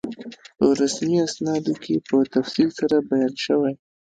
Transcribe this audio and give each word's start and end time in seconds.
په 0.57 0.65
رسمي 0.81 1.17
اسنادو 1.27 1.73
کې 1.83 1.95
په 2.07 2.15
تفصیل 2.35 2.69
سره 2.79 2.95
بیان 3.09 3.33
شوی. 3.45 3.73